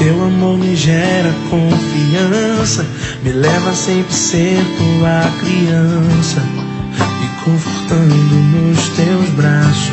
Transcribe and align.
teu 0.00 0.24
amor 0.24 0.56
me 0.56 0.74
gera 0.74 1.30
confiança, 1.50 2.86
me 3.22 3.32
leva 3.32 3.74
sempre 3.74 4.14
ser 4.14 4.56
tua 4.78 5.30
criança, 5.40 6.40
me 6.40 7.28
confortando 7.44 8.34
nos 8.34 8.88
teus 8.96 9.28
braços. 9.36 9.92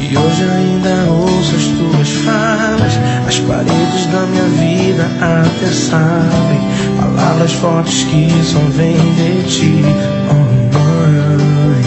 E 0.00 0.18
hoje 0.18 0.42
ainda 0.42 1.12
ouço 1.12 1.54
as 1.54 1.64
tuas 1.78 2.08
falas, 2.24 2.98
as 3.28 3.38
paredes 3.38 4.06
da 4.06 4.26
minha 4.26 4.48
vida 4.58 5.06
até 5.20 5.72
sabem, 5.72 6.60
palavras 7.00 7.52
fortes 7.52 8.02
que 8.02 8.28
só 8.42 8.58
vêm 8.70 8.96
de 9.14 9.44
ti, 9.48 9.84
oh 10.28 10.76
mãe. 10.76 11.84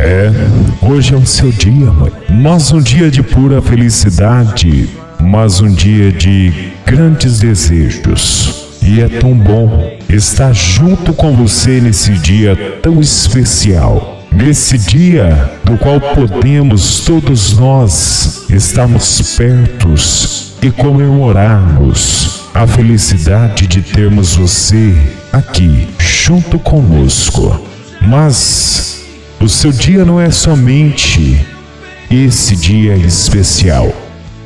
É, 0.00 0.69
hoje 0.82 1.14
é 1.14 1.16
o 1.16 1.26
seu 1.26 1.50
dia, 1.50 1.90
mãe. 1.90 2.12
Mas 2.28 2.72
um 2.72 2.80
dia 2.80 3.10
de 3.10 3.22
pura 3.22 3.60
felicidade, 3.60 4.88
mas 5.20 5.60
um 5.60 5.72
dia 5.72 6.10
de 6.12 6.72
grandes 6.84 7.38
desejos. 7.38 8.68
E 8.82 9.00
é 9.00 9.08
tão 9.08 9.34
bom 9.34 9.92
estar 10.08 10.52
junto 10.52 11.12
com 11.12 11.36
você 11.36 11.80
nesse 11.80 12.12
dia 12.12 12.56
tão 12.82 13.00
especial. 13.00 14.18
Nesse 14.32 14.78
dia 14.78 15.50
no 15.68 15.76
qual 15.76 16.00
podemos 16.00 17.00
todos 17.00 17.58
nós 17.58 18.46
estarmos 18.48 19.36
pertos 19.36 20.54
e 20.62 20.70
comemorarmos 20.70 22.40
a 22.54 22.66
felicidade 22.66 23.66
de 23.66 23.82
termos 23.82 24.34
você 24.34 24.94
aqui 25.32 25.88
junto 25.98 26.58
conosco. 26.58 27.60
Mas 28.00 28.99
o 29.40 29.48
seu 29.48 29.72
dia 29.72 30.04
não 30.04 30.20
é 30.20 30.30
somente 30.30 31.44
esse 32.10 32.54
dia 32.54 32.94
especial, 32.96 33.90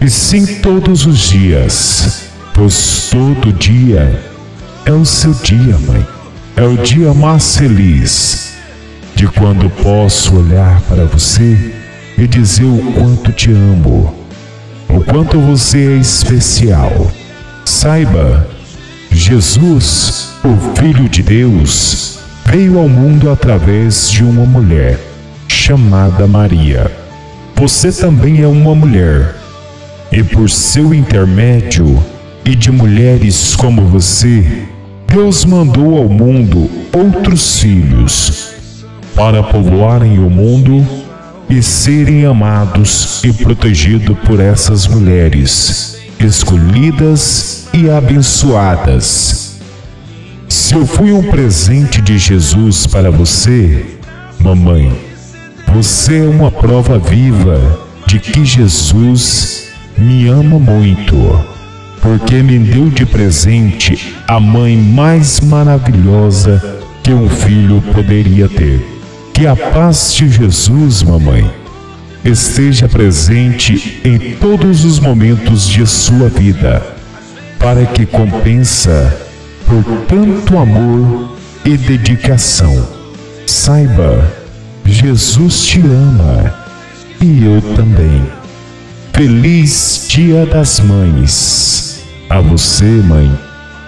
e 0.00 0.10
sim 0.10 0.44
todos 0.60 1.06
os 1.06 1.18
dias, 1.18 2.24
pois 2.52 3.08
todo 3.10 3.52
dia 3.52 4.20
é 4.84 4.92
o 4.92 5.04
seu 5.04 5.32
dia, 5.32 5.78
mãe. 5.86 6.04
É 6.56 6.64
o 6.64 6.76
dia 6.76 7.14
mais 7.14 7.56
feliz 7.56 8.52
de 9.14 9.26
quando 9.28 9.70
posso 9.82 10.36
olhar 10.36 10.80
para 10.82 11.04
você 11.04 11.74
e 12.18 12.26
dizer 12.26 12.64
o 12.64 12.92
quanto 12.92 13.32
te 13.32 13.50
amo, 13.50 14.14
o 14.88 15.04
quanto 15.04 15.38
você 15.38 15.92
é 15.92 15.96
especial. 15.96 17.10
Saiba, 17.64 18.48
Jesus, 19.10 20.30
o 20.44 20.76
Filho 20.78 21.08
de 21.08 21.22
Deus, 21.22 22.19
veio 22.50 22.80
ao 22.80 22.88
mundo 22.88 23.30
através 23.30 24.10
de 24.10 24.24
uma 24.24 24.44
mulher 24.44 24.98
chamada 25.46 26.26
Maria. 26.26 26.90
Você 27.54 27.92
também 27.92 28.42
é 28.42 28.46
uma 28.48 28.74
mulher, 28.74 29.36
e 30.10 30.20
por 30.24 30.50
seu 30.50 30.92
intermédio 30.92 32.02
e 32.44 32.56
de 32.56 32.72
mulheres 32.72 33.54
como 33.54 33.82
você, 33.82 34.64
Deus 35.06 35.44
mandou 35.44 35.96
ao 35.96 36.08
mundo 36.08 36.68
outros 36.92 37.60
filhos 37.60 38.52
para 39.14 39.44
povoarem 39.44 40.18
o 40.18 40.28
mundo 40.28 40.84
e 41.48 41.62
serem 41.62 42.26
amados 42.26 43.22
e 43.22 43.32
protegidos 43.32 44.18
por 44.26 44.40
essas 44.40 44.88
mulheres 44.88 46.00
escolhidas 46.18 47.68
e 47.72 47.88
abençoadas 47.88 49.49
se 50.50 50.74
eu 50.74 50.84
fui 50.84 51.12
um 51.12 51.22
presente 51.22 52.02
de 52.02 52.18
Jesus 52.18 52.84
para 52.84 53.08
você, 53.08 53.86
mamãe, 54.40 54.92
você 55.72 56.18
é 56.18 56.28
uma 56.28 56.50
prova 56.50 56.98
viva 56.98 57.78
de 58.04 58.18
que 58.18 58.44
Jesus 58.44 59.68
me 59.96 60.26
ama 60.26 60.58
muito, 60.58 61.16
porque 62.02 62.42
me 62.42 62.58
deu 62.58 62.90
de 62.90 63.06
presente 63.06 64.16
a 64.26 64.40
mãe 64.40 64.76
mais 64.76 65.40
maravilhosa 65.40 66.80
que 67.04 67.12
um 67.12 67.28
filho 67.28 67.80
poderia 67.94 68.48
ter. 68.48 68.84
Que 69.32 69.46
a 69.46 69.54
paz 69.54 70.12
de 70.12 70.28
Jesus, 70.28 71.04
mamãe, 71.04 71.48
esteja 72.24 72.88
presente 72.88 74.00
em 74.04 74.34
todos 74.34 74.84
os 74.84 74.98
momentos 74.98 75.68
de 75.68 75.86
sua 75.86 76.28
vida, 76.28 76.82
para 77.56 77.86
que 77.86 78.04
compensa 78.04 79.29
por 79.70 79.84
tanto 80.08 80.58
amor 80.58 81.36
e 81.64 81.76
dedicação. 81.76 82.88
Saiba, 83.46 84.28
Jesus 84.84 85.64
te 85.64 85.78
ama 85.80 86.52
e 87.20 87.44
eu 87.44 87.62
também. 87.76 88.20
Feliz 89.12 90.06
Dia 90.08 90.44
das 90.44 90.80
Mães. 90.80 92.02
A 92.28 92.40
você, 92.40 92.84
mãe, 92.84 93.32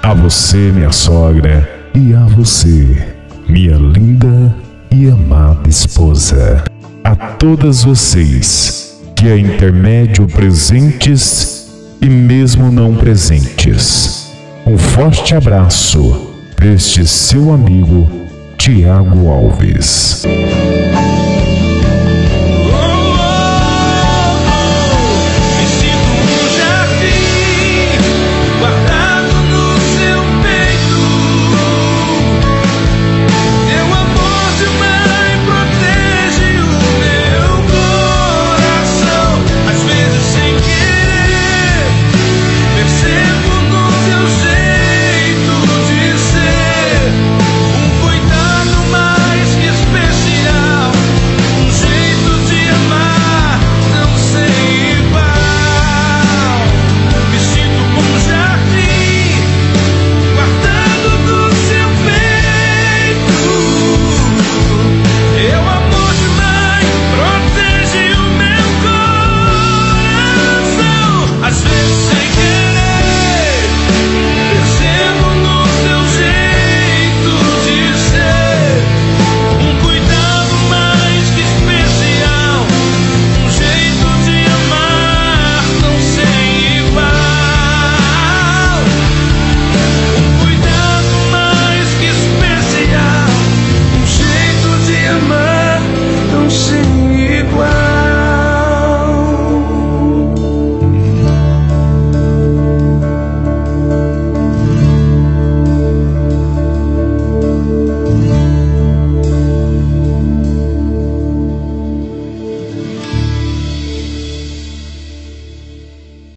a 0.00 0.14
você, 0.14 0.70
minha 0.72 0.92
sogra, 0.92 1.68
e 1.92 2.14
a 2.14 2.24
você, 2.26 3.16
minha 3.48 3.76
linda 3.76 4.54
e 4.92 5.08
amada 5.08 5.68
esposa. 5.68 6.62
A 7.02 7.16
todas 7.16 7.82
vocês 7.82 9.00
que 9.16 9.26
é 9.28 9.36
intermédio 9.36 10.28
presentes 10.28 11.68
e 12.00 12.08
mesmo 12.08 12.70
não 12.70 12.94
presentes 12.94 14.23
um 14.66 14.78
forte 14.78 15.34
abraço 15.34 16.34
deste 16.58 17.06
seu 17.06 17.52
amigo 17.52 18.10
Tiago 18.56 19.28
Alves. 19.28 20.24